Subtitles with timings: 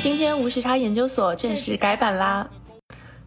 [0.00, 2.48] 今天无时差研究所正式改版啦！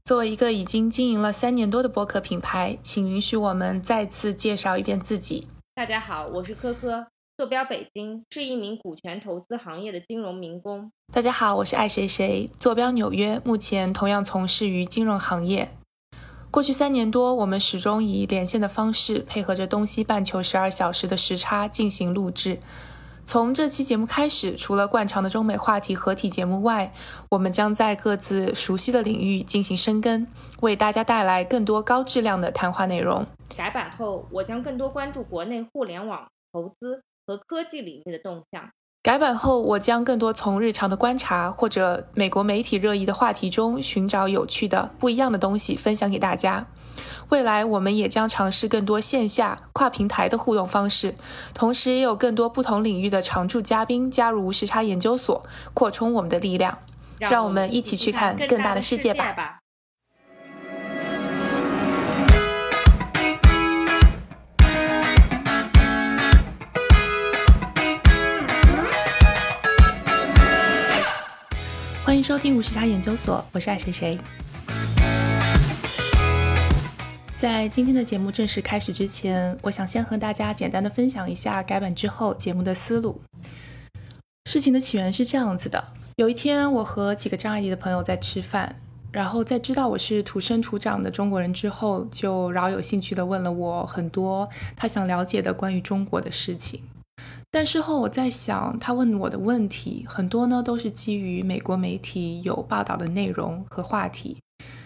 [0.03, 5.47] 作为一个已经经营了三年多的播客品牌，请允许我们再次介绍一遍自己。
[5.75, 7.07] 大家好，我是科科，
[7.37, 10.91] 坐标北京，是一名股权投资行业的金融民工。
[11.13, 15.69] 大家好，我是爱谁谁，坐标纽约，目前同样从事于金融行业。
[16.51, 22.59] 过去三年多，我们始终以连线的方式，配合着东西半球十二小时的时差进行录制。
[23.25, 26.91] 从这期节目开始，除了惯常的中美话题合体节目外，
[27.29, 30.27] 我们将在各自熟悉的领域进行深耕，
[30.61, 33.25] 为大家带来更多高质量的谈话内容。
[33.55, 38.69] 改版后，我将更多关注国内互联网投资和科技领域的动向。
[39.01, 46.65] 改版后，我将更多从日常的观察或者美国媒体热议的话题中寻找有趣的、不一样的东西分享给大家。
[47.29, 51.15] 未来我们也将尝试更多线下跨平台的互动方式，
[51.53, 56.77] 同时也有更多不同领域的常驻嘉宾加入无时差研究所，扩充我们的力量。
[57.19, 59.59] 让我们一起去看更大的世界吧。
[72.03, 74.19] 欢迎收听无时差研究所，我是爱谁谁。
[77.43, 83.19] 在今天的节目正式开始之前，我想先和大家简单的分享一下改版之后节目的思路。
[84.45, 85.83] 事情的起源是这样子的：
[86.15, 88.73] 有一天，我和几个张爱迪的朋友在吃饭，
[89.11, 94.47] 然后在知道我是土生土长的中国人之后，就饶有兴趣的问了我很多
[94.77, 96.79] 他想了解的关于中国的事情。
[97.51, 104.37] 但事后我在想，他问我的问题很多呢，都是基于美国媒体有报道的内容和话题。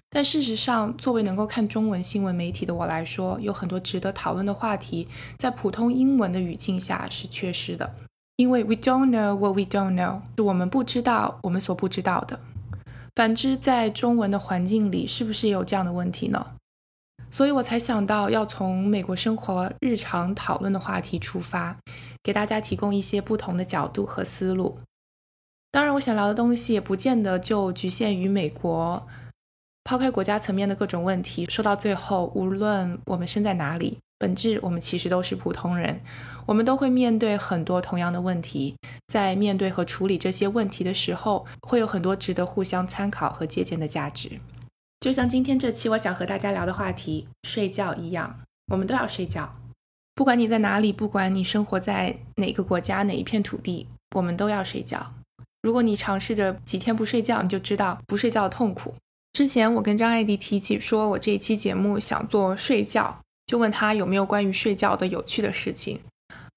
[0.09, 7.93] 但事实上，作为能够看中文新闻媒体的我来说，有很多值得讨论的话题，在普通英文的语境下是缺失的。
[8.37, 12.39] 因为 we don't know what we don't know，是我们不知道我们所不知道的。
[13.15, 16.53] 反之，在中文的环境里，是不是也有这样的问题呢？
[17.29, 21.75] 所以我才想到要从美国生活日常讨论的话题出发，
[22.23, 24.79] 给大家提供一些不同的角度和思路。
[25.69, 29.05] 当然，我想聊的东西也不见得就局限于美国。
[29.87, 36.01] 抛开国家层面的各种问题，说到最后，无论我们身在哪里，本质我们其实都是普通人，
[36.45, 38.75] 我们都会面对很多同样的问题。
[39.07, 44.41] 在面对和处理这些问题的时候，会有很多值得互相参考和借鉴的价值。
[44.99, 48.41] 就像今天这期我想和大家聊的话题——睡觉一样，
[48.73, 49.49] 我们都要睡觉。
[50.15, 53.87] 不管你在哪里，不管你生活在哪个国家、哪一片土地，
[54.17, 55.13] 我们都要睡觉。
[55.61, 58.93] 如果你尝试着几天不睡觉，你就知道不睡觉的痛苦。
[59.37, 65.99] 之前我跟张艾迪提起，说我这一期节目想做睡觉，就问他有没有关于睡觉的有趣的事情。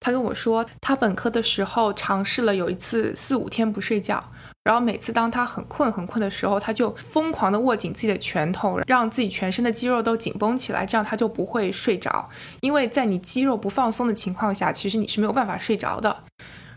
[0.00, 4.24] 他跟我说，他本科的时候尝试了有一次四五天不睡觉，
[4.64, 12.30] 然后每次当他很困很困的时候，他就疯狂的握紧自己的拳头，让自己全身的肌肉都紧绷起来，这样他就不会睡着。
[12.62, 16.22] 因为在你肌肉不放松的情况下，其实你是没有办法睡着的。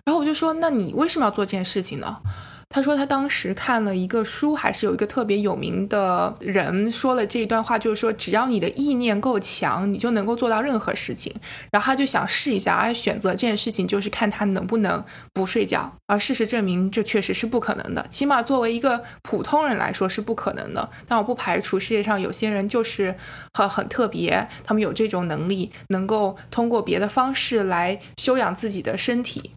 [0.04, 2.18] 然后我就说，那你为什么要做这件事情呢？
[2.74, 11.32] 他说他当时看了一个书，还是有一个特别有名的人说了这一段话，就是说只要你的意念够强，你就能够做到任何事情。
[11.72, 15.94] 然后他就想试一下，而选择这件事情就是看他能不能不睡觉。
[16.08, 20.90] 而事实证明，这确实是不可能的，起码作为一个普通人来说是不可能的。
[21.08, 23.14] 但我不排除世界上有些人就是
[23.54, 29.52] 很很特别，他们有这种能力，能够通过别的方式来修养自己的身体。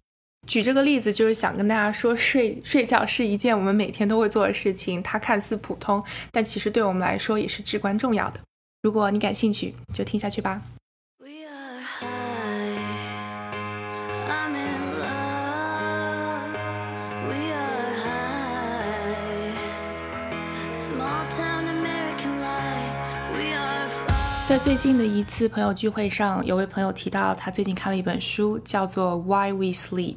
[0.47, 5.03] 举这个例子，就是想跟大家说，睡睡觉是一件我们每天都会做的事情。
[5.03, 8.41] 它看似普通，但其实对我们来说也是至关重要的。
[8.83, 10.63] 如果你感兴趣，就听下去吧。
[24.49, 30.15] 在最近的一次朋友聚会上，有位朋友提到他最近看了一本书，叫做《Why We Sleep》。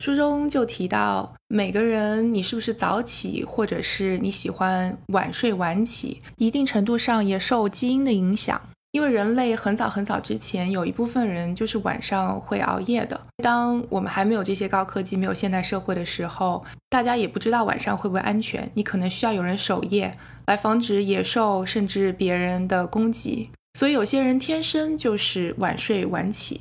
[0.00, 8.60] 书中就提到，每个人你是不是早起，或者是你喜欢晚睡晚起，一定程度上也受基因的影响。
[8.92, 13.20] 因为人类很早很早之前，有一部分人就是晚上会熬夜的。
[13.42, 23.50] 当我们还没有这些高科技、没有现代社会的时候，大家也不知道晚上会不会安全，你可能需要有人守夜，来防止野兽甚至别人的攻击。
[23.76, 26.60] 所以有些人天生就是晚睡晚起。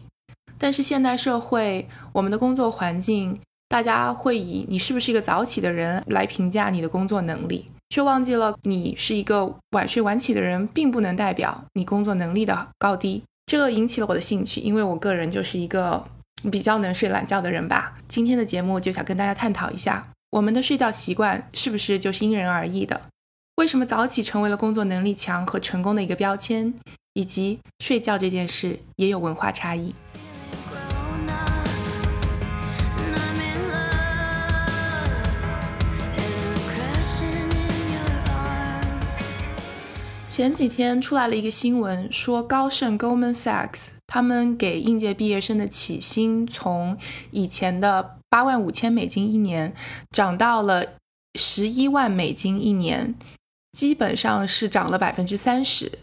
[0.57, 13.23] 但是现代社会，我们的工作环境，大家会以你是不是一个早起的人来评价你的工作能力，却忘记了你是一个晚睡晚起的人，并不能代表你工作能力的高低。
[13.45, 16.03] 这个引起了我的兴趣，因为我个人就是一个
[16.49, 17.97] 比较能睡懒觉的人吧。
[18.07, 23.01] 今天的节目就想跟大家探讨一下，我们的睡觉习惯是不是就是因人而异的？
[23.57, 26.73] 为什么早起成为了工作能力强和成功的一个标签？
[27.15, 29.93] 以及睡觉这件事也有文化差异。
[40.33, 46.97] 前几天出来了一个新闻，说高盛 Goldman Sachs 他们给应届毕业生的起薪从
[47.29, 49.75] 以前的八万五千美金一年
[50.09, 50.83] 涨到了
[51.35, 53.13] 十一万美金一年，
[53.73, 55.99] 基本上是涨了百分之三十。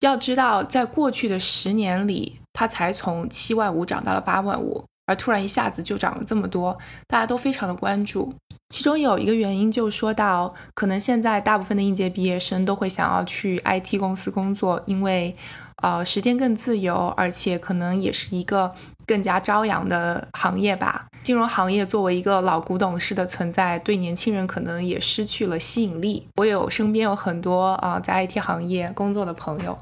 [0.00, 8.32] 要知道，在过去的十年里，它才从七万五涨到了八万五，而突然一下子就涨了这么多，大家都非常的关注。
[8.68, 15.34] 其中有一个原因，就说到可能现在大部分的应届毕业生都会想要去 IT 公司工作，因为，
[15.76, 18.74] 呃，时间更自由，而且可能也是一个
[19.06, 21.06] 更加朝阳的行业吧。
[21.22, 26.28] 金融行业作为一个老古董式的存在，对年轻人可能也失去了吸引力。
[26.36, 29.78] 我有身边有很多啊在 IT 行业工作的朋友。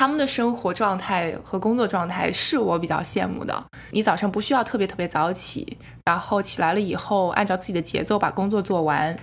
[0.00, 3.62] 他们的生活状态和工作状态是我比较羡慕的。
[3.90, 5.76] 你早上不需要特别特别早起，
[6.06, 9.14] 然后起来了以后按照自己的节奏把工作做完。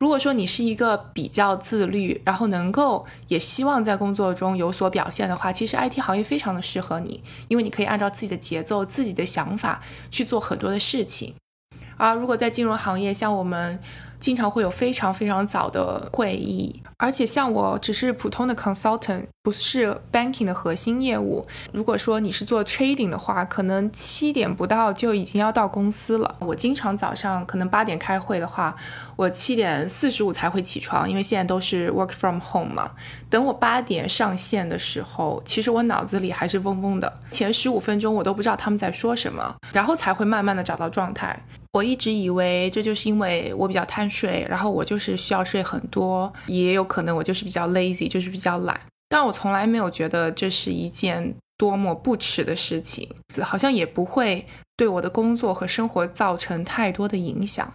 [0.00, 11.34] 如果说你是一个比较自律，然后能够也希望在工作中有所表现的话，其实 IT 行业非常的适合你，因为你可以按照自己的节奏、自己的想法去做很多的事情。
[11.96, 13.78] 而如果在金融行业，像我们。
[14.22, 21.44] 经常会有非常非常早的会议，而且像我只是普通的 consultant，不是 banking 的核心业务。
[21.72, 26.36] 如果说你是做 trading 的话，可能七点不到就已经要到公司了。
[26.38, 28.76] 我经常早上可能八点开会的话，
[29.16, 32.92] 我七点四十五才会起床，因为现在都是 work from home 嘛。
[33.28, 41.44] 等我八点上线的时候，其实我脑子里还是嗡嗡的，前十五分钟我都不知道他们在说什么，然后才会慢慢的找到状态。
[41.72, 48.78] 我一直以为这就是因为我比较贪睡，然后我就是需要睡很多，也有可能我就是比较 lazy，就是比较懒。
[49.08, 53.08] 但我从来没有觉得这是一件多么不耻的事情，
[53.40, 54.44] 好像也不会
[54.76, 57.72] 对我的工作和生活造成太多的影响。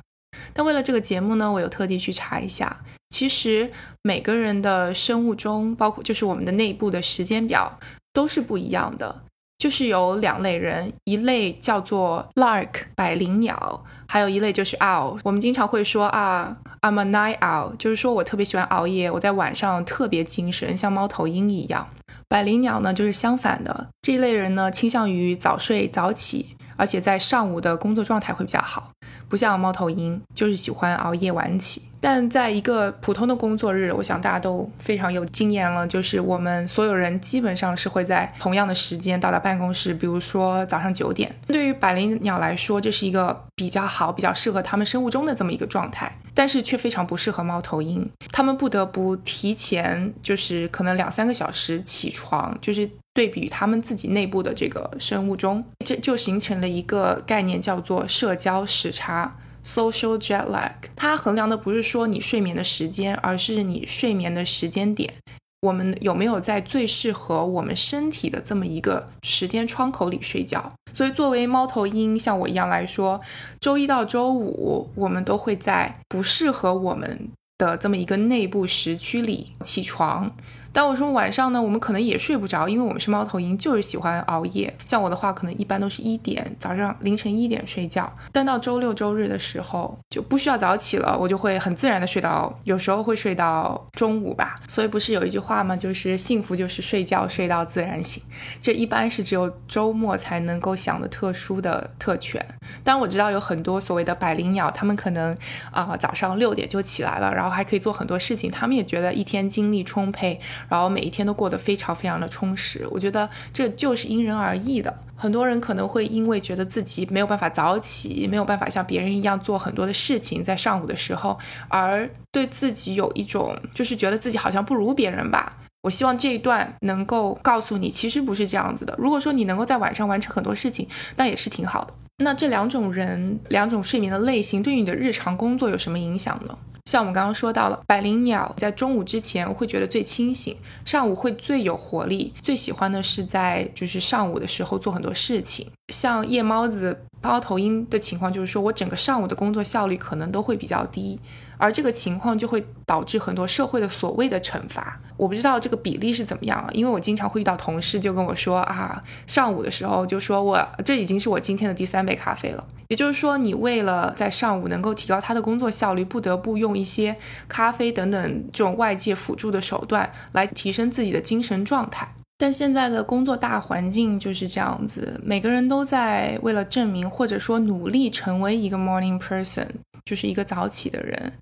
[0.54, 3.72] 但为了这个节目呢，我有特地去查一下，其实
[4.04, 7.80] 每个人的生物钟，包括就是我们的内部的时间表，
[8.14, 9.24] 都是不一样的。
[9.58, 15.20] 就是有两类人，一类叫做 lark 百灵鸟，还有一类就是 owl。
[15.24, 21.88] 我们经常会说啊，I'm a night owl，就是说我特别喜欢熬夜，我在晚上特别精神，像猫头鹰一样。
[22.28, 28.92] 百灵鸟呢，就是相反的，这一类人呢，倾向于早睡早起，而且在上午的工作状态会比较好。
[29.28, 31.84] 不像猫头鹰，就是喜欢熬夜晚起。
[32.00, 41.34] 但在一个普通的工作日，我想大家都非常有经验了，就是我们所有人基本上是会在同样的时间到达办公室，比如说早上九点。
[41.48, 59.38] 对于百灵鸟来说，这是一个比较好、比较适合它们生物钟的这么一个状态，但是却非常不适合猫头鹰，他们不得不提前，就是可能两三个小时起床，就是对比他们自己内部的这个生物钟，这就形成了一个概念，叫做社交时差。
[59.64, 65.14] Social jet lag，它衡量的不是说你睡眠的时间，而是你睡眠的时间点。
[65.62, 70.72] 我们有没有在最适合我们身体的这么一个时间窗口里睡觉？
[70.94, 73.20] 所以，作为猫头鹰，像我一样来说，
[73.60, 80.34] 周一到周五，我们都会在不适合我们的这么一个内部时区里起床。
[80.72, 84.74] 但我说晚上呢，我们可能也睡不着，因为我们是猫头鹰，就是喜欢熬夜。
[84.86, 88.12] 像我的话，可能一般都是一点早上凌晨一点睡觉。
[88.32, 94.56] 但到周六周日的时候，就不需要早起了，我就会很自然的睡到，有时候会睡到中午吧。
[94.68, 95.76] 所以不是有一句话吗？
[95.76, 98.22] 就是幸福就是睡觉睡到自然醒。
[98.62, 102.46] 这一般是只有周末才能够享的特殊的特权。
[102.84, 105.36] 但我知道有很多所谓的百灵鸟，他们可能
[105.72, 110.40] 啊早上六点就起来了，然后还可以做很多事情，他们也觉得一天精力充沛。
[110.70, 114.94] 然后每一天都过得非常非常的充实，我觉得这就是因人而异的。
[115.16, 121.38] 很多人可能会因为觉得自己没有办法早起，没有办法像别人一样做很多的事情，在上午的时候，
[121.68, 125.58] 而对自己有一种就是觉得自己好像不如别人吧。
[125.84, 128.94] 我希望这一段能够告诉你，其实不是这样子的。
[128.98, 131.94] 如果说你能够在晚上完成很多事情，那也是挺好的。
[132.18, 136.58] 那这两种人，两种睡眠的类型，对于你的日常工作有什么影响呢？
[136.88, 145.68] 像我们刚刚说到了，百灵鸟在中午之前会觉得最清醒，上午会最有活力，最喜欢的是在就是上午的时候做很多事情。
[145.90, 151.20] 像夜猫子、猫头鹰的情况就是说，我整个上午的工作效率可能都会比较低，
[151.58, 155.00] 而这个情况就会导致很多社会的所谓的惩罚。
[155.18, 162.64] 我不知道这个比例是怎么样啊，因为我经常会遇到同事就跟我说啊，上午的时候就说我这已经是我今天的第三杯咖啡了。
[162.90, 167.16] 也就是说，你为了在上午能够提高他的工作效率，不得不用一些
[167.50, 172.08] 咖啡等等这种外界辅助的手段来提升自己的精神状态。
[172.40, 179.68] 但现在的工作大环境就是这样子，每个人都在为了证明或者说努力成为一个 morning person，
[180.08, 181.34] 就是一个早起的人。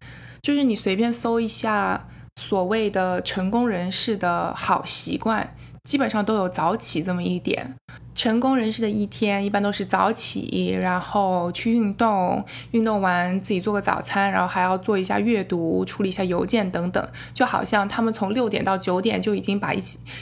[0.41, 2.07] 就是你随便搜一下
[2.41, 7.75] 所谓的成功人士的好习惯，基本上都有早起这么一点。
[8.13, 19.81] 成功人士的一天一般都是早起，然后去运动，运动完自己做个早餐，然后还要做一下阅读，处理一下邮件等等，就好像他们从六点到九点就已经把一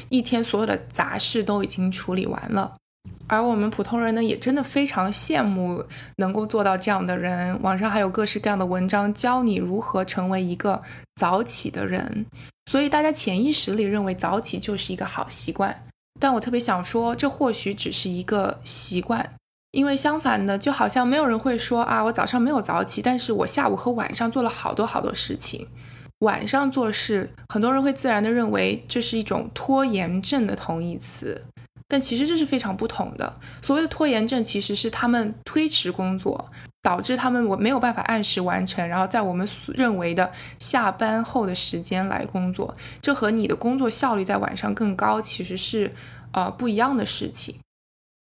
[0.09, 2.73] 一天所有的杂事都已经处理完了。
[3.27, 5.83] 而我们普通人呢，也真的非常羡慕
[6.17, 7.59] 能够做到这样的人。
[7.61, 10.81] 网上还有各式各样的文章教你如何成为一个
[11.15, 12.25] 早起的人，
[12.69, 15.85] 所以大家潜意识里认为早起就是一个好习惯。
[16.19, 19.35] 但我特别想说，这或许只是一个习惯，
[19.71, 25.67] 因为相反的，就好像没有人会说啊，我早上没有早起，但是我下午和晚上做了好多好多事情。
[26.19, 31.43] 晚上做事，很多人会自然的认为这是一种拖延症的同义词，
[31.87, 33.33] 但其实这是非常不同的。
[33.61, 36.45] 所谓的拖延症，其实是他们推迟工作。
[36.83, 45.89] 导致他们我没有办法按时完成，然后在我们所认为的下班后的时间来工作，这和你的工作效率在晚上更高其实是
[46.33, 47.55] 呃不一样的事情。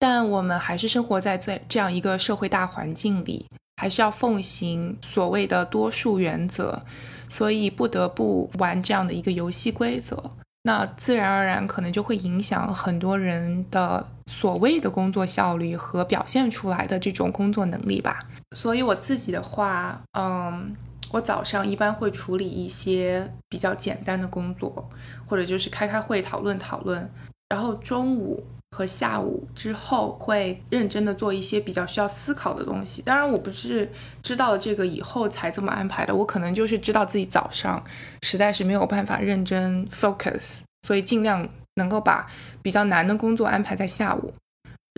[0.00, 3.46] 但我们还是生活在在这样一个社会大环境里，
[3.76, 6.82] 还是要奉行所谓的多数原则，
[7.28, 10.28] 所以不得不玩这样的一个游戏规则。
[10.68, 18.20] 那自然而然可能就会影响很多人的所谓的工作效率和表现出来的这种工作能力吧。
[18.54, 20.76] 所以我自己的话，嗯，
[21.10, 24.86] 我早上一般会处理一些比较简单的工作，
[25.26, 27.10] 或者就是开开会讨论讨论。
[27.48, 33.02] 然后中午和下午之后会认真的做一些比较需要思考的东西。
[33.02, 33.90] 当然，我不是
[34.22, 37.82] 知道了这个以后才这么安排的，我可能就是知道自己早上
[38.22, 42.30] 实在是没有办法认真 focus，所以尽量能够把
[42.62, 44.32] 比较难的工作安排在下午。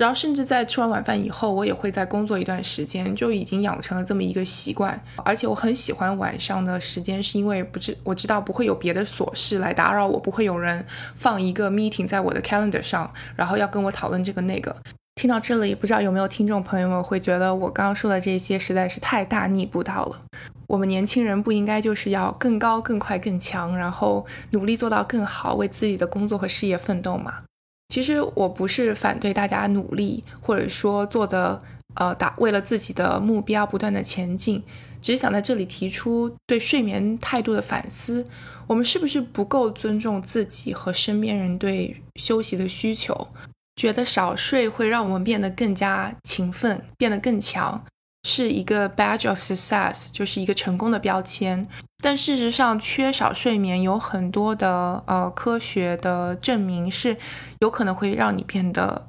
[0.00, 4.98] 然后，甚至在吃完晚饭以后，我也会再工作一段时间，就已经养成了这么一个习惯。
[5.26, 10.82] 而且我很喜欢晚上的时间，是因为不知我知道不会有别的琐事来打扰我，不会有人
[11.16, 14.74] 放一个 meeting 在我的 calendar 上，然后要跟我讨论这个那个。
[15.16, 20.22] 听到这里，不知道有没有听众朋友们会觉得我刚刚说的这些实在是太大逆不道了。
[20.66, 27.42] 我们年轻人不应该就是要更高、更快、更强，然后努力做到更好，为自己的工作和事业奋斗吗？
[27.90, 31.60] 其实我不是反对大家努力，或者说做的
[31.96, 34.62] 呃打为了自己的目标不断的前进，
[35.02, 38.24] 只是想在这里提出对睡眠态度的反思。
[38.68, 43.26] 我们是不是不够尊重自己和身边人对休息的需求？
[43.74, 47.84] 觉得少睡会让我们变得更加勤奋，变得更强。
[48.24, 51.66] 是一个 badge of success，就是一个成功的标签。
[52.02, 57.16] 但事实上，缺少睡眠有很多的呃科学的证明，是
[57.60, 59.08] 有可能会让你变得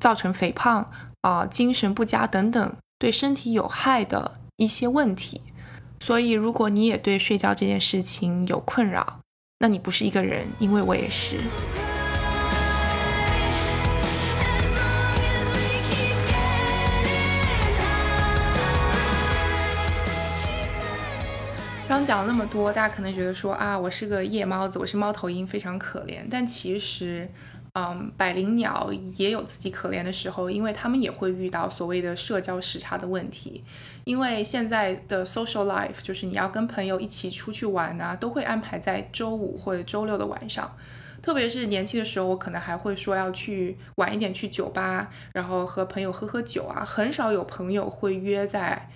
[0.00, 0.90] 造成肥胖
[1.20, 5.42] 啊、精神不佳等等对身体有害的一些问题。
[6.00, 9.20] 所以，如果你也对睡觉这件事情有困扰，
[9.58, 11.38] 那你不是一个人，因为我也是。
[21.90, 26.20] 刚讲了那么多，大家可能觉得说啊，我是个夜猫子，我是猫头鹰，非常可怜。
[26.30, 27.28] 但其实，
[27.74, 33.64] 嗯，百灵鸟也有自己可怜的时候，因为他们也会遇到所谓的社交时差的问题。
[34.04, 40.72] 因为现在的 social life 就是你要跟朋友一起出去玩啊，都会安排在周五或者周六的晚上。
[41.20, 46.84] 特别是年轻的时候，我可能还会说要去晚一点去酒吧，然后和朋友喝喝酒啊。
[46.84, 48.88] 很少有朋友会约在。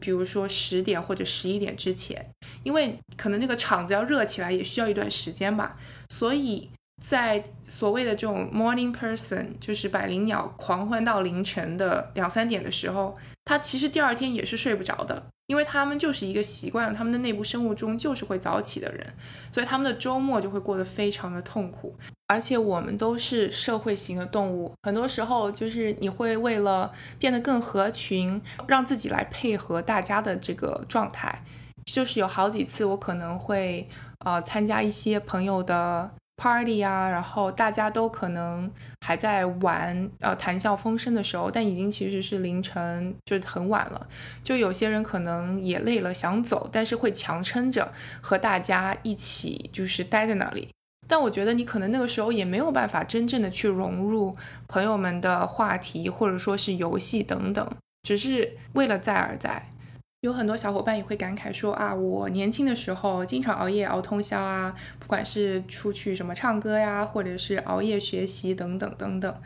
[0.00, 2.24] 比如说十点或者十一点之前，
[2.62, 5.76] 因为可能那个场子要热起来也需要一段时间吧，
[6.10, 6.70] 所以
[7.04, 15.26] 在所谓的这种 morning person，就是百灵鸟狂欢到凌晨的两三点的时候，他其实第二天也是睡不着的。
[15.48, 19.04] 因为他们就是一个习惯，他们的内部生物钟就是会早起的人，
[19.50, 21.96] 所以他们的周末就会过得非常的痛苦。
[22.26, 31.42] 而且我们都是社会型的动物，很多时候就是你会为了变得更合群，让自己来配合大家的这个状态。
[31.86, 33.88] 就是有好几次我可能会
[34.26, 38.70] 呃参加一些朋友的 party 啊，然后大家都可能
[39.04, 44.06] 还在玩，呃，谈笑风生的时候，但已经其实是凌晨，就是很晚了。
[44.42, 47.92] 就有些人可能也累了，想走，但是会强撑着
[48.22, 50.68] 和大家一起，就是待在那里。
[51.08, 54.36] 但我觉得你可能那个时候也没有办法真正的去融入
[54.68, 57.68] 朋友们的话题，或者说是游戏等等，
[58.02, 59.70] 只是为了在而在。
[60.22, 69.42] 有很多小伙伴也会感慨说啊，我年轻的时候经常熬夜熬通宵啊，不管是出去什么唱歌呀，或者是熬夜学习等等等等。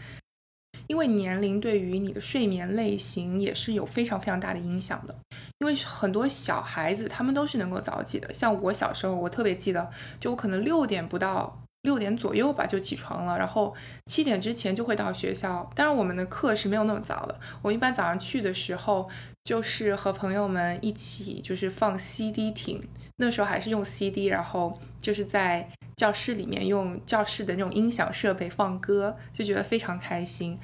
[0.87, 5.15] 因为年龄对于你的睡眠类型也是有非常非常大的影响的。
[5.59, 11.62] 因为很多小孩子他们都是能够早起的，像我小时候，我特别记得，就我可能六点不到。
[11.83, 13.75] 六点左右吧就起床了，然后
[14.07, 15.69] 七点之前就会到学校。
[15.75, 19.09] 当然我们的课是没有那么早的，我一般早上去的时候
[19.45, 22.81] 就是和朋友们一起就是放 CD 听，
[23.17, 30.59] 那时候还是用 CD，然后就是在教室里面用教室的那种音响设备放歌，就觉得非常开心。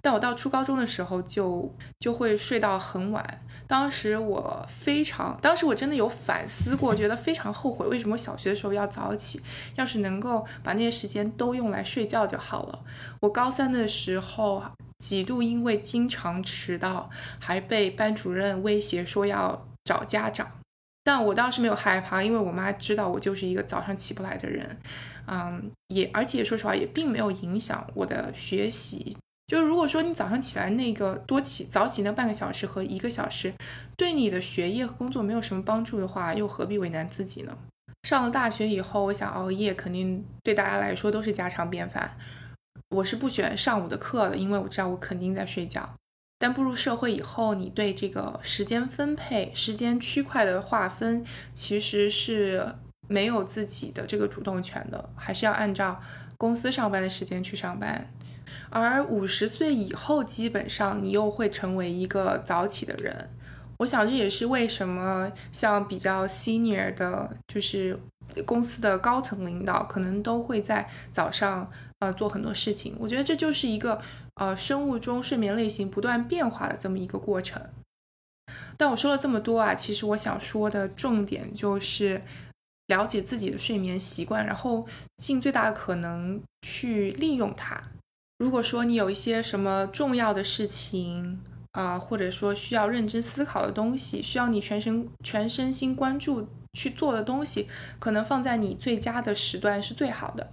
[0.00, 3.40] 但我到初高中的时候就就会睡到很晚。
[3.68, 9.40] 当时我非常，当时我真的有反思过，觉得非常后悔，为什么小学的时候要早起？
[9.76, 12.80] 要是能够把那些时间都用来睡觉就好了。
[13.20, 14.64] 我高三的时候
[15.00, 20.50] 几度因为经常迟到，还被班主任威胁说要找家长，
[21.04, 24.80] 但我当时没有害怕，因为我妈知道我就是一个早上起不来的人，
[25.26, 29.14] 嗯，也而且说实话也并没有影响我的学习。
[29.48, 33.52] 就是如果说你早上起来那个多起早起那半个小时和一个小时，
[33.96, 37.56] 对你的学业和工作没有什么帮助的话，又何必为难自己呢？
[38.02, 42.16] 上了大学以后，我想熬夜，肯定对大家来说都是家常便饭。
[42.90, 45.94] 我是不选上午的课的，因为我知道我肯定在睡觉。
[46.38, 52.74] 但步入社会以后，你对这个时间分配、时间区块的划分，其实是
[53.08, 56.00] 没有自己的这个主动权的，还是要按照
[56.38, 58.10] 公司上班的时间去上班。
[58.70, 63.28] 而五十岁以后，基本上你又会成为一个早起的人。
[63.78, 67.98] 我想这也是为什么像比较 senior 的，就是
[68.44, 72.96] 公司的高层领导，可能都会在早上呃做很多事情。
[72.98, 74.00] 我觉得这就是一个
[74.34, 77.62] 呃生物钟睡眠类型不断变化的这么一个过程。
[78.76, 82.20] 但我说了这么多啊，其实我想说的重点就是
[82.88, 87.82] 了解自己的睡眠习惯，然后尽最大可能去利用它。
[88.38, 91.40] 如果说你有一些什么重要的事情
[91.72, 100.50] 啊，或者说需要认真思考的东西，需要你全身全身心关注去做的东西，可能放在你最佳的时段是最好的。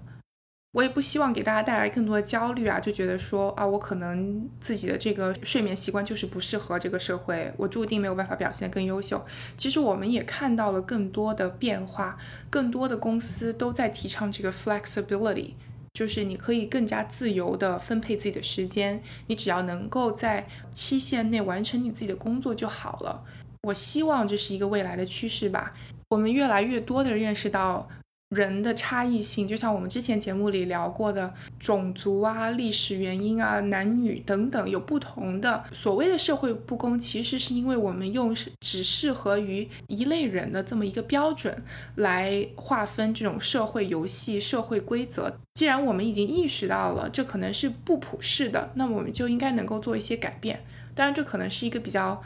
[0.75, 9.25] 我也不希望给大家带来更多的焦虑啊，就觉得说啊，我可能自己的这个睡眠习惯就是不适合这个社会，我注定没有办法表现得更优秀。
[9.55, 12.17] 其实我们也看到了更多的变化，
[12.49, 15.51] 更多的公司都在提倡这个 flexibility。
[15.93, 23.23] 就是你可以更加自由的分配自己的时间，你只要能够在期限内完成你自己的工作就好了。
[23.63, 25.73] 我希望这是一个未来的趋势吧。
[26.09, 27.87] 我们越来越多的认识到。
[28.35, 41.63] 人的差异性，就像我们之前节目里聊过的种族啊、历史原因啊、男女等等，有不同的所谓的社会不公，其实是因为我们用只适合于一类人的这么一个标准
[41.95, 45.35] 来划分这种社会游戏、社会规则。
[45.53, 50.59] 既然我们已经意识到了这可能是不普世的，那么我们就应该能够做一些改变。
[50.93, 52.21] 当然，这可能是一个比较。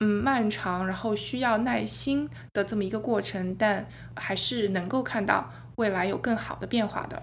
[0.00, 3.84] 嗯，漫长，然后需要耐心的这么一个过程，但
[4.14, 7.20] 还是能够看到未来有更好的变化的。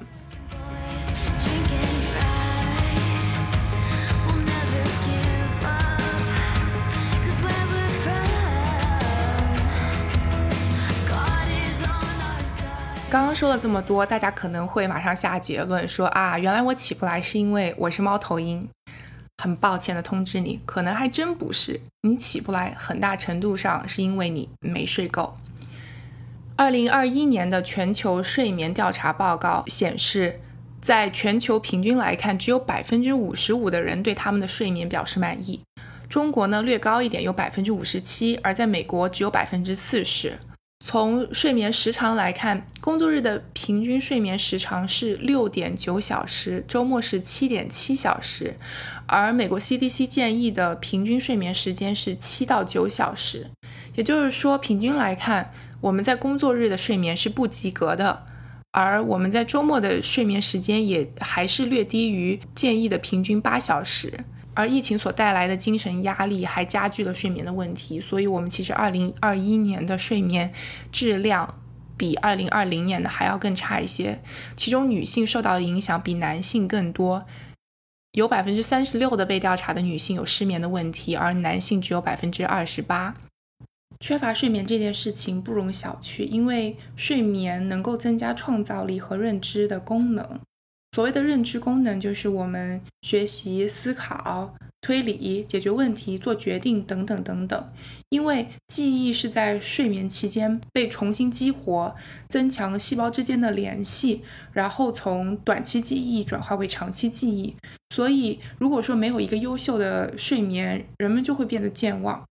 [13.09, 18.67] 刚刚说了这么多，大家可能会马上下结论说啊，原来我起不来是因为我是猫头鹰。
[19.41, 21.81] 很抱歉的通知你，可能还真不是。
[22.01, 25.37] 你起不来，很大程度上是因为你没睡够。
[26.55, 30.39] 二零二一年的全球睡眠调查报告显示，
[30.81, 35.61] 在全球平均来看，只有百分之五十五的人对他们的睡眠表示满意。
[36.07, 40.37] 中国呢略高一点，有百分之五十七，而在美国只有百分之四十。
[40.83, 48.55] 从睡眠时长来看，工作日的平均睡眠时长是六点九小时，周末是七点七小时，
[49.07, 53.49] 而美国 CDC 建议的平均睡眠时间是七到九小时。
[53.95, 58.23] 也就是说，平均来看，我们在工作日的睡眠是不及格的，
[58.71, 64.13] 而我们在周末的睡眠时间也还是略低于建议的平均八小时。
[64.55, 70.51] 而疫情所带来的精神压力还加剧了睡眠的问题，所以，我们其实二零二一年的睡眠
[70.91, 71.61] 质量
[71.97, 74.21] 比二零二零年的还要更差一些，
[74.55, 77.25] 其中女性受到的影响比男性更多，
[78.13, 83.15] 有百分之三十六的被调查的女性有失眠的问题，而男性只有百分之二十八。
[83.99, 90.39] 缺乏睡眠这件事情不容小觑，因为睡眠能够增加创造力和认知的功能。
[90.95, 94.55] 所谓的认知功能，就是我们学习、思考。
[94.79, 97.67] 推理、解决问题、做决定等等等等，
[98.09, 101.93] 因为记忆是在睡眠期间被重新激活，
[102.29, 104.21] 增强细胞之间的联系，
[104.53, 107.55] 然后从短期记忆转化为长期记忆。
[107.93, 112.23] 所以，如果说没有一个优秀的睡眠，人们就会变得健忘。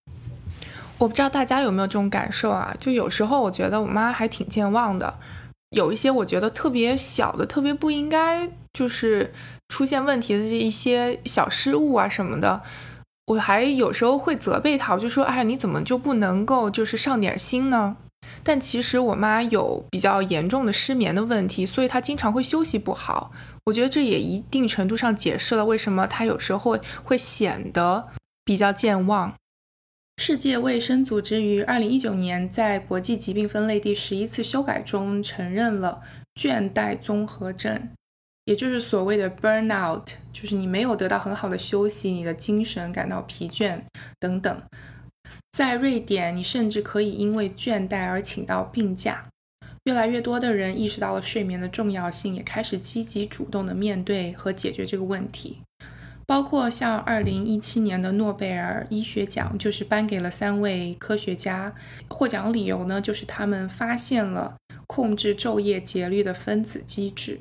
[0.96, 2.74] 我不知道大家有没有这种感受啊？
[2.81, 5.12] 就有时候我觉得我妈还挺健忘的，
[5.74, 9.32] 有一些我觉得特别小的、特别不应该就是。
[9.70, 12.62] 出现问题的这一些小失误啊什么的，
[13.26, 17.96] 我还有时候会责备他，我就说：“哎，你怎么就不能够就是上点心呢？”
[18.44, 23.32] 但其实我妈有比较严重的失眠的问题，所以她经常会休息不好。
[23.64, 28.08] 我觉得这也一定程度上解释了为什么她有时候会会显得
[28.44, 29.32] 比较健忘。
[30.16, 36.03] 世界卫生组织于二零一九年在国际疾病分类第十一次修改中承认了
[36.35, 37.90] 倦怠综合症。
[38.46, 43.81] 也就是所谓的 burnout，就是你没有得到很好的休息，你的精神感到疲倦
[44.20, 44.62] 等等。
[45.53, 49.22] 在瑞典，你甚至可以因为倦怠而请到病假。
[49.85, 55.59] 越来越多的人意识到了睡眠的重要性，也开始积极主动的面对和解决这个问题。
[56.26, 61.74] 包括像2017年的诺贝尔医学奖，就是颁给了三位科学家，
[62.08, 64.56] 获奖理由呢，就是他们发现了
[64.87, 67.38] 控制昼夜节律的分子机制。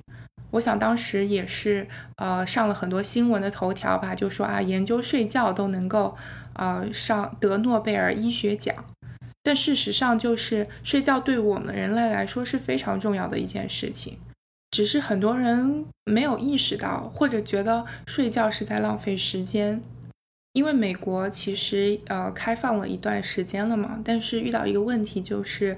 [0.52, 6.16] 我想当时也是，呃，上了很多新闻的头条吧，就说啊，研究睡觉都能够，
[6.54, 8.76] 呃，上得诺贝尔医学奖。
[9.42, 14.18] 但事实上，就是睡觉对我们人类来说是非常重要的一件事情，
[14.74, 19.80] 只是很多人没有意识到，或者觉得睡觉是在浪费时间。
[20.54, 25.78] 因为美国其实呃开放了一段时间了嘛，但是遇到一个问题就是，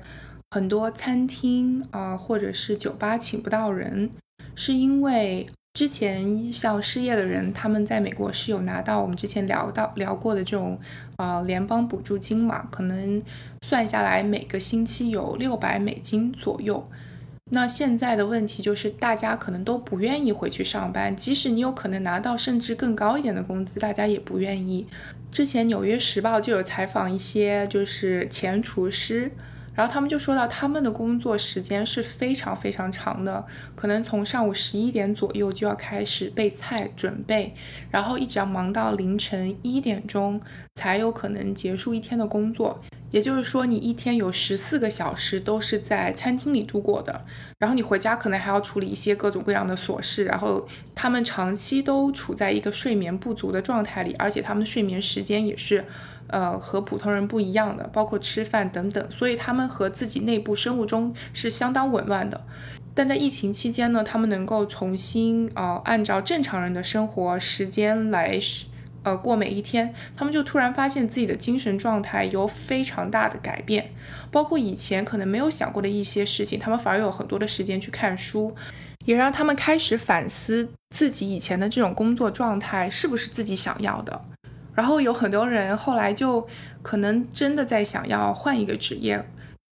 [0.51, 4.09] 很多餐厅啊或者是酒吧请不到人。
[4.55, 10.79] 是因为之前像失业的人，他们在美国是有拿到我们之前聊到聊过的这种
[11.17, 13.21] 呃联邦补助金嘛，可能
[13.65, 16.89] 算下来每个星期有六百美金左右。
[17.51, 24.87] 那现在的问题就是，大家可能都不愿意回去上班，即使你有可能拿到甚至更高一点的工资，大家也不愿意。
[25.31, 29.31] 之前《纽约时报》就有采访一些就是前厨师。
[29.75, 37.53] 然后他们就说到，他们的工作时间是非常非常长的，可能从上午十一点左右就要开始备菜准备，
[37.91, 40.39] 然后一直要忙到凌晨一点钟
[40.75, 42.81] 才有可能结束一天的工作。
[43.15, 47.23] 也就是说，你一天有十四个小时都是在餐厅里度过的，
[47.59, 50.25] 然后你回家可能还要处理一些各种各样的琐事。
[50.25, 55.85] 然后他们长期都处在一个睡眠不足的状态里，而且他们的睡眠时间也是。
[56.27, 62.41] 呃，和普通人不一样的，包括吃饭等等，所以他们和自己内部生物钟是相当紊乱的。
[62.95, 68.39] 但在疫情期间呢，他们能够重新呃按照正常人的生活时间来
[69.05, 73.91] 呃过每一天，他们就突然发现自己的精神状态有非常大的改变，
[74.31, 78.55] 包括以前可能没有想过的一些事情，他们反而有很多的时间去看书，
[79.05, 84.19] 也让他们开始反思自己以前的这种工作状态是不是自己想要的。
[84.73, 86.45] 然后有很多人后来就
[86.81, 89.23] 可能真的在想要换一个职业，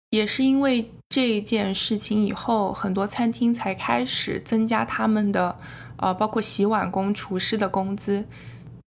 [0.10, 5.56] 也是因为这件事情以后，很多餐厅才开始增加他们的，
[5.98, 8.26] 呃，包括洗碗工、厨师的工资。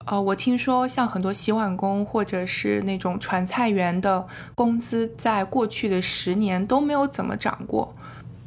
[0.05, 7.93] 呃，我听说像很多洗碗工或者是那种传菜员的工资，在过去的十年都没有怎么涨过。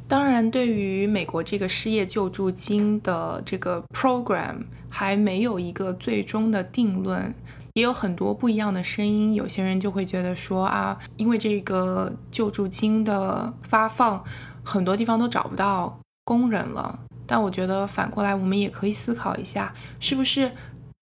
[0.07, 4.57] 当然，对于美国这个失业救助金的这个 program，
[4.89, 7.33] 还没有一个最终的定论。
[7.73, 14.23] 也有很多不一样的声音，有些人就会觉得说啊，因为这个救助金的发放，
[14.63, 16.99] 很多地方都找不到工人了。
[17.27, 20.51] 但我觉得反过来，我们也可以思考一下，是不是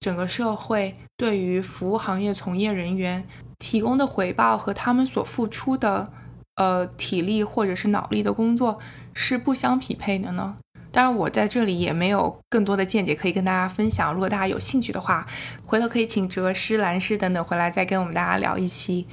[0.04, 3.26] 整个社会对于服务行业从业人员
[3.58, 6.12] 提供的回报和他们所付出的，
[6.56, 8.78] 呃，体力或者是脑力的工作
[9.14, 10.58] 是不相匹配的呢？
[10.92, 14.14] 当然，我在这里也没有更多的见解可以跟大家分享。
[14.14, 15.26] 如果大家有兴趣的话，
[15.66, 19.08] 回头可以请哲师、蓝师等等回来再跟我们大家聊一期，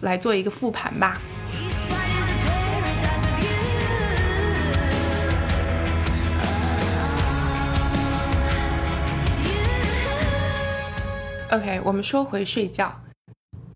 [0.00, 1.20] 来做一个复盘吧。
[11.54, 12.92] OK，我们说回睡觉，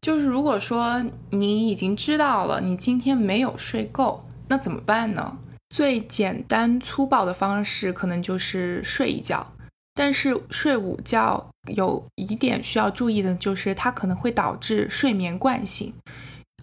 [0.00, 4.24] 就是如果说你已经知道了你今天没有睡够。
[4.48, 5.36] 那怎么办呢？
[5.70, 9.46] 最简单粗暴的方式可能就是睡一觉，
[9.94, 15.94] 但是睡午觉有一点需要注意的就是它可能会导致睡眠惯性。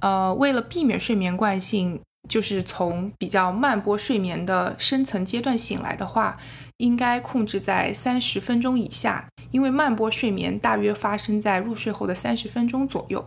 [0.02, 6.38] 呃，为了避免睡眠惯性，就是从比较慢波睡眠的深层阶段醒来的话，
[6.76, 13.26] 应该控制在三十分钟以下，因为慢波睡眠大约发生在入睡后的三十分钟左右。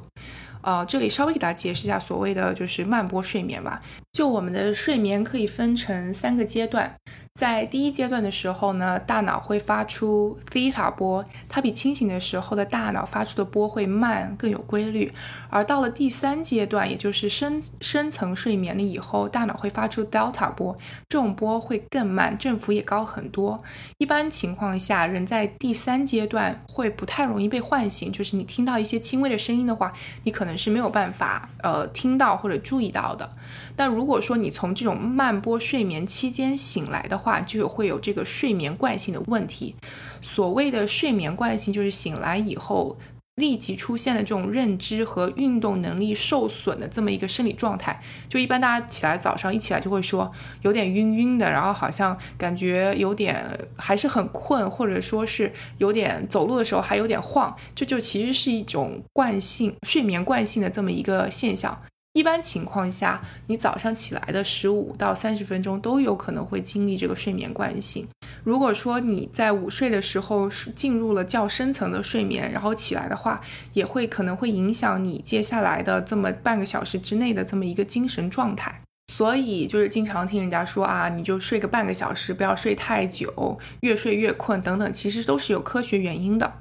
[0.61, 3.81] 呃，这里稍微给大家解释一下所谓的就是慢波睡眠吧。
[4.18, 6.92] 就我们的睡眠可以分成三个阶段。
[7.35, 15.12] 在第一阶段的时候呢，大脑会发出 theta 波，它比清醒的时候的大脑发出的波会慢，更有规律。
[15.48, 20.76] 而到了第三阶段，也就是深深层睡眠了以后，大脑会发出 delta 波，
[21.09, 23.62] 这种波会更慢，振幅也高很多。
[23.98, 29.92] 一般情况下，人在第三阶段会不太容易被唤醒，就是你听到一些轻微的声音的话，
[30.24, 33.31] 你可能是没有办法呃听到或者注意到的。
[33.79, 39.77] 但如果说你从这种慢波睡眠期间醒来的话，就有会有这个睡眠惯性的问题。
[40.21, 42.99] 所谓的睡眠惯性，就是醒来以后
[43.37, 48.03] 立即出现的这种认知和运动能力受损的这么一个生理状态。
[48.29, 61.81] 就一般大家起来早上一起来就会说有点晕晕的，然后好像感觉有点还是很困，或者说是有点走路的时候还有点晃，这就其实是一种惯性睡眠惯性的这么一个现象。
[62.18, 68.09] 一般情况下，你早上起来的十五到三十分钟都有可能会经历这个睡眠惯性。
[68.42, 73.40] 如果说你在午睡的时候进入了较深层的睡眠，然后起来的话，
[73.72, 78.81] 也会可能会影响你接下来的这么半个小时之内的这么一个精神状态。
[79.14, 86.52] 所以就是经常听人家说啊，你就睡个半个小时，不要睡太久，越睡越困等等，其实都是有科学原因的。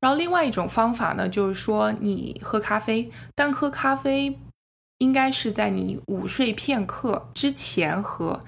[0.00, 4.36] 然后另外一种方法呢，就是说你喝咖啡，但喝咖啡。
[4.98, 8.40] 应该是在你午睡片刻之前喝。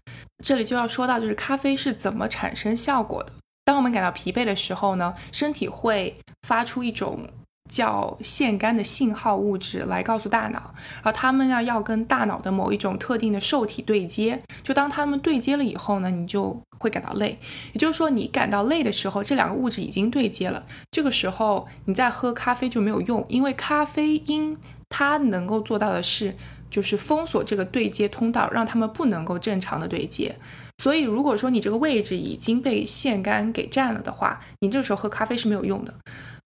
[0.44, 3.32] 这里就要说到，就是咖啡是怎么产生效果的。
[3.64, 6.14] 当我们感到疲惫的时候呢，身体会
[6.46, 7.28] 发出一种
[7.68, 14.40] 叫腺苷的信号物质来告诉大脑，然后他们要要跟大脑的某一种特定的受体对接。
[14.62, 17.38] 就当他们对接了以后呢，你就会感到累。
[17.72, 20.64] 也就是说，你感到累的时候，这两个物质已经对接了。
[20.92, 24.56] 这个时候你再喝咖啡就没有用，因为咖啡因。
[24.88, 26.34] 他能够做到的是，
[26.70, 30.34] 就是封锁这个对接通道，让他们不能够正常的对接。
[30.82, 35.94] 所以，如果说你这个位置已经被腺苷给占了的话，你这时候喝咖啡是没有用的。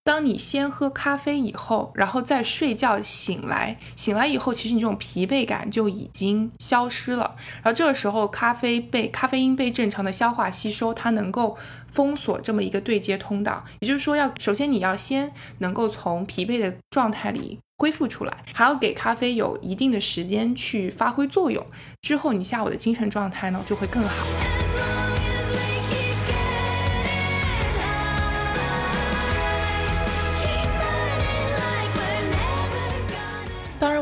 [0.02, 7.36] 当你先喝咖啡以后，然后再睡觉醒来，醒来以后，其实你这种疲惫感就已经消失了。
[7.62, 11.56] 然后这个时候，咖啡被咖啡因被正常的消化吸收，它能够
[11.90, 13.64] 封锁这么一个对接通道。
[13.80, 17.58] 也就是说，要首先你要先能够从疲惫的状态里。
[17.80, 21.64] 恢复出来，还要给咖啡有一定的时间去发挥作用，
[22.02, 24.26] 之后你下午的精神状态呢就会更好。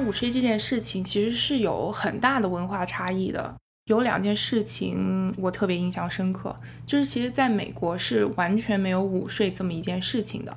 [0.08, 3.54] 午睡这件事情其实是有很大的文化差异的。
[3.84, 10.56] 有两件事情我特别印象深刻，就是其实在美国是完全没有午睡这么一件事情的，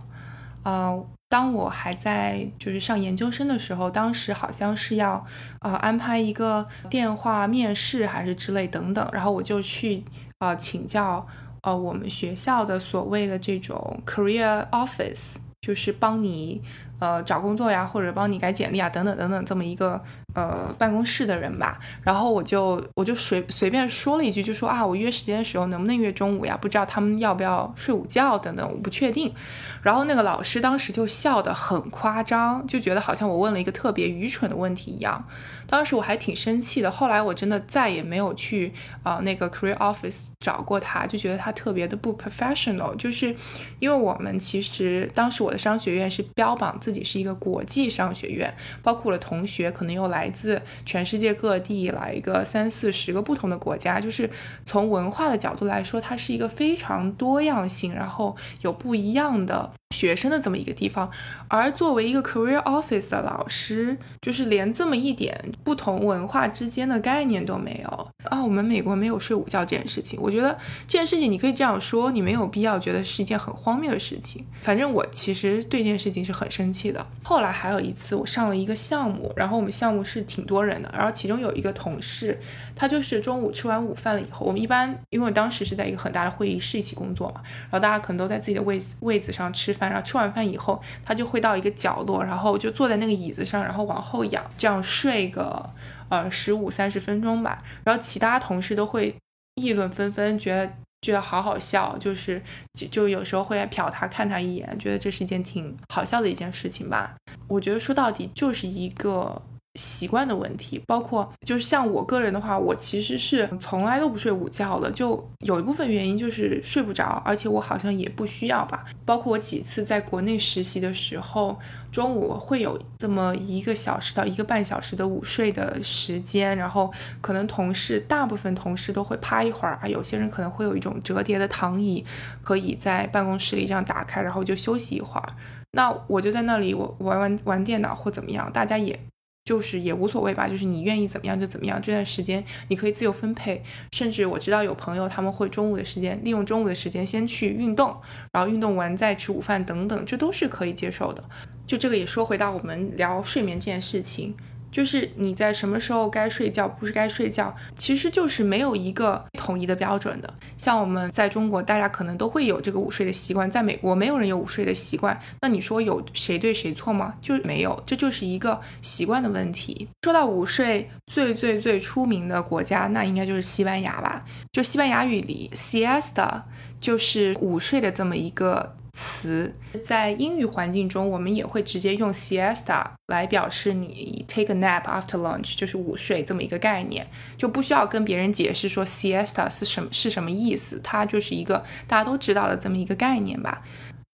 [0.64, 1.06] 呃。
[1.30, 5.26] 当我还在就是上研究生的时候，当时好像是要
[5.62, 10.04] 呃安排一个电话面试还是之类等等，然后我就去
[10.40, 11.26] 呃请教
[11.62, 16.62] 呃我们学校的所谓的这种 career office，就是帮你
[17.00, 20.04] 呃找工作呀或者帮你改简历啊等等等等这么一个。
[20.34, 26.58] 呃，办公室的人吧，然后我就我就随随便说了一句，就说啊，我约时间的时候能不能约中午呀？
[26.62, 29.34] 不知道他们要不要睡午觉等等，我不确定。
[29.82, 35.22] 然后那个老师当时就笑得很夸张，就觉得好像我问了一个特别愚蠢的问题一样。
[35.68, 36.90] 当时我还挺生气的。
[36.90, 42.96] 后来我真的再也没有去啊那个 career office 找过他，就觉得他特别的不 professional。
[42.96, 43.36] 就是
[43.80, 50.21] 因为我们其实当时我的商学院是标榜自己是一个国际商学院，包括我的同学可能又来。
[50.22, 54.30] 来自全世界各地来一个三四十个不同的国家，就是
[54.64, 59.72] 从文化的角度来说，它是一个非常多样性，然后有不一样的。
[59.92, 61.10] 学生的这么一个地方，
[61.48, 68.42] 而作为一个 career office 的老师，就是连这么一点不同文化之间的概念都没有啊！
[68.44, 74.46] 我们美国没有睡午觉这件事情，我觉得这件事情你可以这样说，你没有必要觉得是一件很荒谬的事情。
[74.62, 77.06] 反正我其实对这件事情是很生气的。
[77.24, 82.40] 后来还有一次，我上了一个项目，然后我们项目是挺多人的，然后其中有一个同事，
[82.82, 89.72] 他就是中午吃完午饭了以后，我们一般因为我当时是在一个很大的会议室一起工作嘛，然后大家可能都在自己的位位子上吃。
[89.72, 95.64] 饭，然后吃完饭以后，他就会到一个角落，然后就坐在那个椅子上，然后往后仰，这样睡个
[96.10, 97.64] 呃十五三十分钟吧。
[97.84, 99.16] 然后其他同事都会
[99.56, 100.68] 议论纷纷，觉得
[101.02, 102.42] 觉得好好笑，就是
[102.74, 107.16] 就就有时候会来瞟他看他一眼，觉得这是一件挺好笑的一件事情吧。
[107.48, 109.40] 我觉得说到底就是一个。
[109.76, 118.86] 习惯的问题，包括就是像我个人的话，我其实是从来都不睡午觉的，就有一部分原因就是睡不着，而且我好像也不需要吧。
[119.06, 121.58] 包括我几次在国内实习的时候，
[121.92, 132.06] 中午会有这么一个小时到一个半小时的午睡的时间，然后可能同事大部分同事都会趴一会儿啊，有些人可能会有一种折叠的躺椅，
[132.44, 135.30] 可以在办公室里这样打开，然后就休息一会儿。
[135.72, 139.00] 那我就在那里，我玩玩玩电脑或怎么样，大家也。
[139.46, 141.82] 就是也无所谓吧，就是你愿意怎么样就怎么样。
[141.82, 147.96] 这段时间你可以自由分配，甚至我知道有朋友他们会中午的时间利用中午的时间先去运动，
[148.34, 151.24] 然后运动完再吃午饭等等，这都是可以接受的。
[151.66, 154.36] 就这个也说回到我们聊睡眠这件事情。
[154.72, 160.34] 就是你在什么时候该睡觉，不是该睡觉，其实就是没有一个统一的标准的。
[160.58, 165.20] 像我们在中国，大家可能都会有这个午睡的习惯，在美国没有人有午睡的习惯。
[165.42, 167.14] 那你说有谁对谁错吗？
[167.22, 169.88] 就没有，这就是一个习惯的问题。
[170.04, 174.24] 说到午睡，最最最出名的国家，那应该就是西班牙吧？
[174.52, 176.42] 就西班牙语里，siesta
[176.80, 178.78] 就是午睡的这么一个。
[178.94, 179.54] 词
[179.86, 193.62] 在英语环境中，我们也会直接用 siesta 来表示你 take a nap after lunch，就是午睡这么一个概念，就不需要跟别人解释说 siesta 是什么是什么意思，它就是一个大家都知道的这么一个概念吧。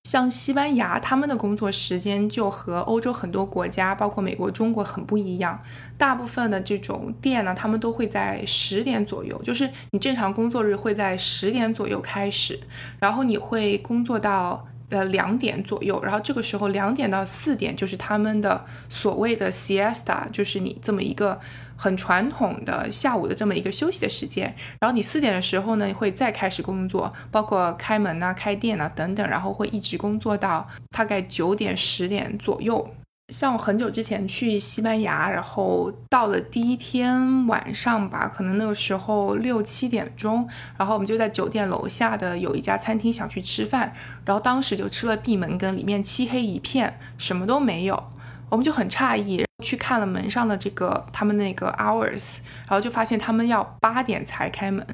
[0.08, 5.62] 像西班牙，他们的工作时间就和欧洲很多国家，包括美国、中国很不一样。
[5.98, 12.58] 大部分的这种店呢，他们都会在十点左右，就是你正常工作日会在十点左右开始，
[13.00, 14.66] 然后你会工作到。
[14.90, 21.38] 呃，两点左右，然后这个时候两点到四点就是他们的所谓的 siesta，就是你这么一个
[21.78, 24.54] 很传统的下午的这么一个休息的时间。
[24.80, 32.90] 然后你四点的时候呢，会再开始工作，包括开门啊、开店啊等等，然后会一直工作到大概九点、十点左右。
[33.34, 48.02] 像我很久之前去西班牙，然后到了第一天晚上吧，可能那个时候六七点钟，然后我们就在酒店楼下的有一家餐厅想去吃饭，然后当时就吃了闭门羹，里面漆黑一片，什么都没有，
[48.50, 54.86] 我们就很诧异，去看了门上的这个他们那个 hours，然后就发现他们要八点才开门，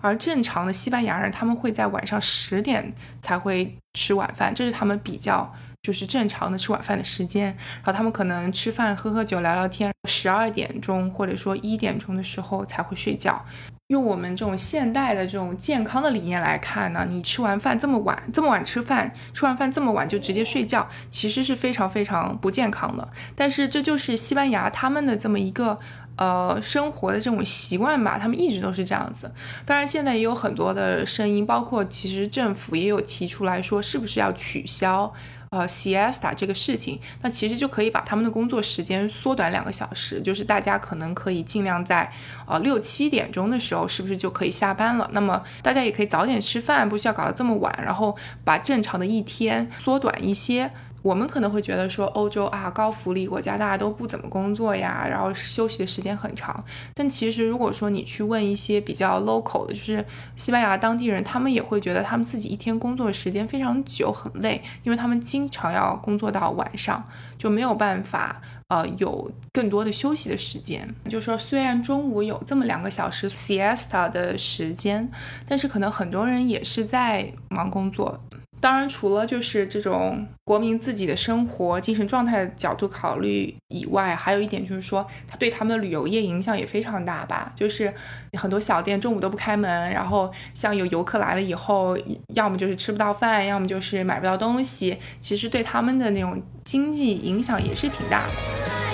[0.00, 2.92] 而正常的西班牙人他们会在晚上十点
[3.22, 5.54] 才会吃晚饭，这是他们比较。
[5.80, 13.42] 就是正常的吃晚饭的时间，然后他们可能吃饭、喝喝酒、聊聊天，十二点钟或者说一点钟的时候才会睡觉。
[13.88, 23.08] 用我们这种现代的这种健康的理念来看呢，你吃完饭这么晚，这么晚吃饭，吃完饭这么晚就直接睡觉，其实是非常非常不健康的。
[23.34, 25.78] 但是这就是西班牙他们的这么一个
[26.16, 29.32] 呃生活的这种习惯吧，他们一直都是这样子。
[29.64, 35.10] 当然现在也有很多的声音，包括其实政府也有提出来说，是不是要取消。
[35.50, 42.10] 呃，siesta 这个事情，那其实就可以把他们的工作时间缩短两个小时，就是大家可能可以尽量在
[42.46, 45.08] 呃六七点钟的时候，是不是就可以下班了？
[45.12, 50.70] 那么大家也可以早点吃饭，不需要搞得这么晚，然后把正常的一天缩短一些。
[51.08, 56.62] 我们可能会觉得说欧洲啊高福利国家大家都不怎么工作呀，然后休息的时间很长。
[56.92, 60.04] 但其实如果说你去问一些比较 local 的，就是
[60.36, 67.02] 西班牙当地人，他们也会觉得他们自己一天工作时间非常久，很累，因为他们经常要工作到晚上，
[67.38, 70.86] 就没有办法呃有更多的休息的时间。
[71.08, 75.10] 就说虽然中午有这么两个小时 siesta 的时间，
[75.46, 78.20] 但是可能很多人也是在忙工作。
[78.60, 87.52] 当然，除了就是这种国民自己的生活、精神状态的角度考虑以外，还有一点就是说，它对他们的旅游业影响也非常大吧。
[87.54, 87.92] 就是
[88.32, 91.96] 很多小店中午都不开门，然后像有游客来了以后，
[92.34, 98.87] 要么就是吃不到饭，要么就是买不到东西，其实对他们的那种经济影响也是挺大的。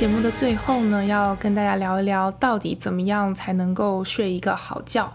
[0.00, 5.12] 节目的最后呢，要跟大家聊一聊，到底怎么样才能够睡一个好觉？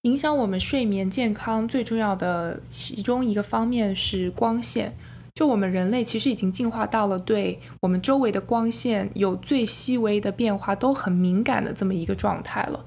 [0.00, 4.96] 影响我们睡眠健康最重要的其中一个方面是光线。
[5.34, 12.82] 就我们人类其实已经进化到了对我们周围的光线有最细微的变化都很敏感的这么一个状态了。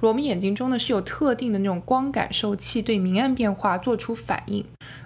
[0.00, 4.62] 我们眼睛中呢是有特定的那种光感受器，对明暗变化做出反应，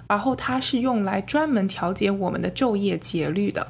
[0.08, 3.68] 然后它是用来专门调节我们的昼夜节律的。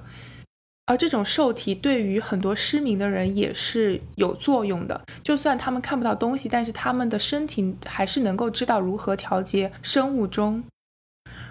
[0.87, 10.63] 而这种受体对于很多失明的人也是有作用的，就算他们看不到东西，但是他们的身体还是能够知道如何调节生物钟。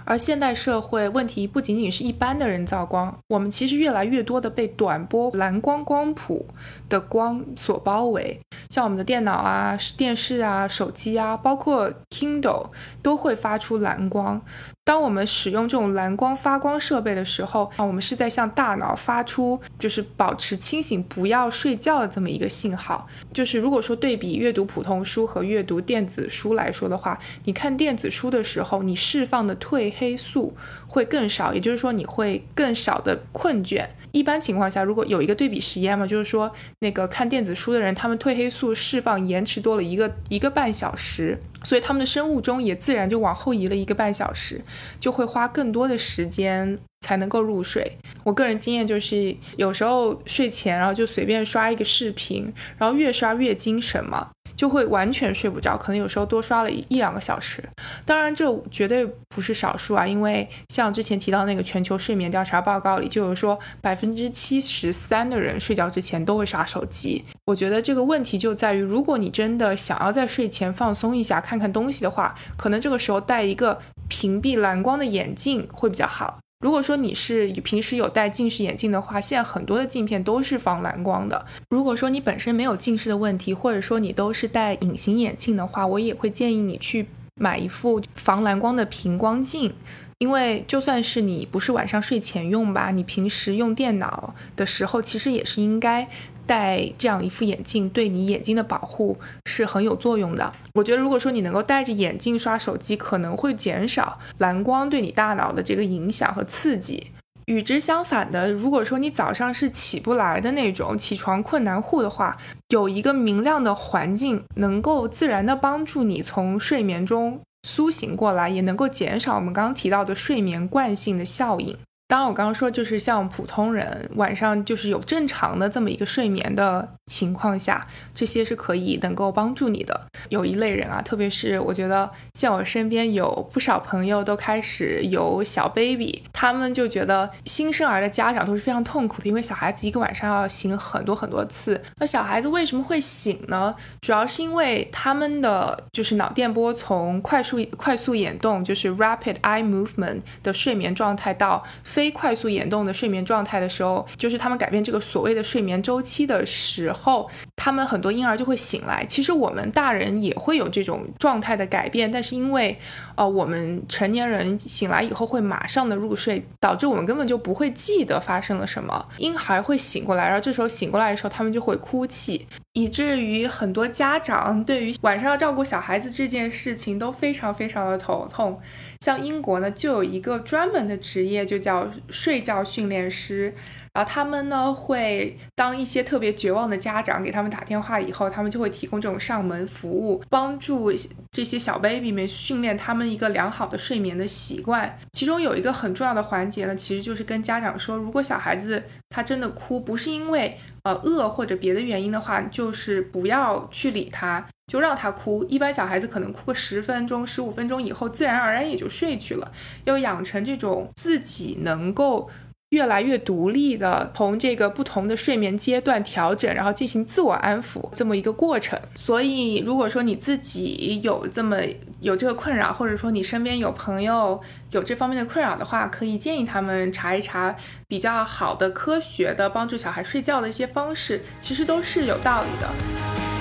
[0.05, 6.47] 而现代社会问题不仅仅是一般的人造光，我们其实越来越多的被短波蓝光光谱
[6.87, 8.39] 的光所包围。
[8.69, 12.69] 像我们的电脑啊、电视啊、手机啊，包括 Kindle
[13.01, 14.41] 都会发出蓝光。
[14.83, 23.07] 当我们使用这种蓝光发光设备的时候，啊，我们是在向大脑发出就是保持清醒、不要睡觉的这么一个信号。
[23.33, 30.55] 就是如果说对比阅读普通书和阅读电子书来说的话，你看电子书的时候，你释放的褪黑素
[30.87, 33.87] 会更少，也就是说你会更少的困倦。
[34.11, 44.61] 一般情况下，如果有一个对比实验嘛，就是说那个看电子书的人，他们褪黑素释放延迟多了一个一个半小时，所以他们的生物钟也自然就往后移了一个半小时，
[45.01, 47.97] 就会花更多的时间才能够入睡。
[48.23, 54.31] 我个人经验就是，有时候睡前然后就随便刷一个视频，然后越刷越精神嘛。
[54.55, 57.63] 就会完全睡不着，可能有时候多刷了一一两个小时。
[58.05, 67.23] 当然，这绝对不是少数啊，因为像之前提到那个全球睡眠调查报告里，就有说百分之七十三的人睡觉之前都会刷手机。
[67.45, 76.39] 我觉得这个问题就在于，如果你真的想要在睡前放松一下，看看东西的话，可能这个时候戴一个屏蔽蓝光的眼镜会比较好。
[76.59, 81.45] 如果说你是平时有戴近视眼镜的话，现在很多的镜片都是防蓝光的。
[81.69, 89.73] 如果说你本身没有近视的问题，或者说你都是戴隐形眼镜的话，我也会建议你去买一副防蓝光的平光镜，
[90.19, 96.07] 因为就算是你不是晚上睡前用吧，你平时用电脑的时候，其实也是应该。
[96.45, 100.51] 戴这样一副眼镜对你眼睛的保护是很有作用的。
[100.73, 107.07] 我觉得，如果说你能够戴着眼镜刷手机，可能会减少蓝光对你大脑的这个影响和刺激。
[107.45, 112.35] 与之相反的，如果说你早上是起不来的那种起床困难户的话，
[112.69, 121.77] 有一个明亮的环境，能够自然的帮助你从睡眠中苏醒过来，也能够减少我们刚刚提到的睡眠惯性的效应。
[122.07, 129.99] 当然，我刚刚说就是像普通人晚上就是有正常的这么一个睡眠的情况下，这些是可以能够帮助你的。
[130.29, 141.81] 有一类人啊，特别是我觉得像我身边有不少朋友都开始有小 baby，他们就觉得新生儿的家长都是非常痛苦的，因为小孩子一个晚上要醒很多很多次。
[141.97, 143.75] 那小孩子为什么会醒呢？
[144.01, 151.63] 主要是因为他们的就是脑电波从快速快速眼动，就是 rapid eye movement 的睡眠状态到
[151.95, 159.05] 非快速眼动的睡眠状态的时候，就是他们改变这个所谓的睡眠周期的时候，他们很多婴儿就会醒来。
[159.05, 162.77] 其实我们大人也会有这种状态的改变，但是因为
[163.15, 169.05] 呃我们成年人醒来以后会马上的入睡，导致我们根本就不会记得发生了什么。
[169.19, 178.59] 婴孩会醒过来，然后这时候醒过来的时候，他们就会哭泣，以至于很多家长对于晚上要照顾小孩子这件事情都非常非常的头痛。
[178.99, 183.53] 像英国呢，就有一个专门的职业，就叫睡觉训练师。
[183.95, 190.91] 然后他们呢，会当一些特别绝望的家长给他们打电话以后，他们就会提供这种上门服务，帮助
[191.31, 194.99] 这些小 baby 们训练他们一个良好的睡眠的习惯。
[195.13, 204.45] 其中有一个很重要的环节呢，其实就是跟家长说，如果小孩子他真的哭，不是因为呃饿或者别的原因的话，就是不要去理他。
[204.67, 209.51] 就让他哭，一般小孩子可能哭个十分钟、十五分钟以后，自然而然也就睡去了。
[209.83, 212.27] 要养成这种自己能够
[212.71, 218.77] 越来越独立的，从这个不同的睡眠阶段调整，然后进行自我安抚这么一个过程。
[218.95, 221.57] 所以，如果说你自己有这么
[222.01, 224.41] 有这个困扰，或者说你身边有朋友
[224.71, 227.55] 有这方面的困扰的话，可以建议他们查一查
[227.87, 233.34] 比较好的、科学的帮助小孩睡觉的一些方式，其实都是有道理的。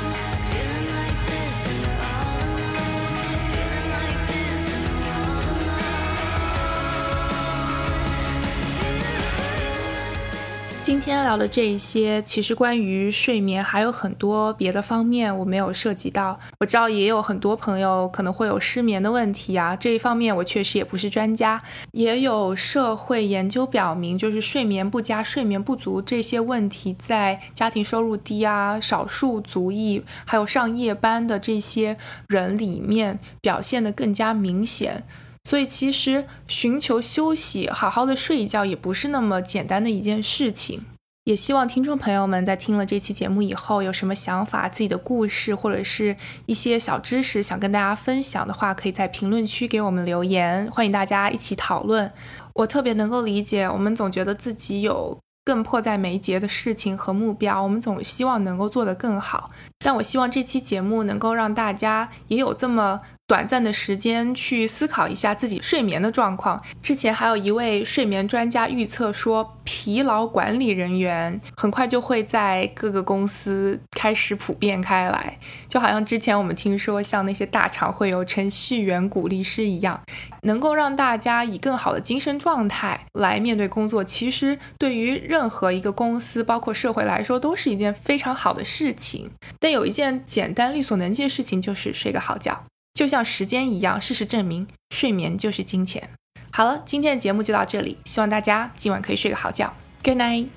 [10.85, 16.39] 今天聊的这一些，其实关于睡眠还有很多别的方面我没有涉及到。
[16.61, 21.59] 我知道也有很多朋友可能会有失眠的问题啊，这一方面我确实也不是专家。
[21.93, 31.97] 也有社会研究表明，就是睡眠不佳、睡眠不足这些问题，在家庭收入低啊、少数族裔还有上夜班的这些
[32.29, 35.05] 人里面表现的更加明显。
[35.49, 40.85] 所以其实寻求休息，好好的睡一觉，也不是那么简单的一件事情。
[41.25, 46.15] 也希望听众朋友们在听了这期节目以后，有什么想法、自己的故事，或者是
[46.45, 52.13] 一些小知识想跟大家分享的话，可以在评论区给我们留言，欢迎大家一起讨论。
[52.55, 59.51] 我特别能够理解，我们总觉得自己有更迫在眉睫的事情和目标，我们总希望能够做得更好。
[59.79, 63.01] 但我希望这期节目能够让大家也有这么。
[63.27, 66.63] 短暂的时间去思考一下自己睡眠的状况。
[66.83, 79.99] 之前还有一位睡眠专家预测说，疲劳管理人员很快就会在各个公司开始普遍开来，就好像之前我们听说像那些大厂会有程序员鼓励师一样，
[80.43, 89.31] 能够让大家以更好的精神状态来面对工作，其实对于任何一个公司，包括社会来说，都是一件非常好的事情。
[89.59, 92.65] 但有一件简单力所能及的事情，就是睡个好觉。
[92.95, 96.11] 就像时间一样，事实证明，睡眠就是金钱。
[96.53, 99.75] 好了，今天的节目就到这里，希望大家今晚可以睡个好觉。
[100.05, 100.51] Good night。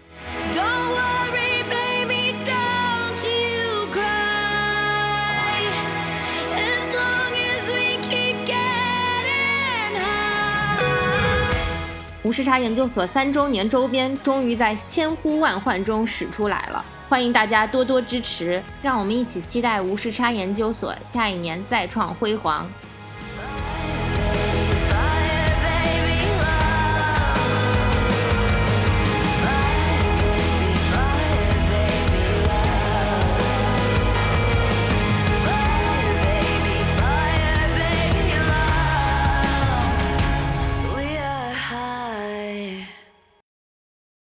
[12.21, 16.85] 无时差研究所三周年周边终于在千呼万唤中使出来了。
[17.09, 22.69] 欢迎大家多多支持，让我们一起期待无时差研究所下一年再创辉煌。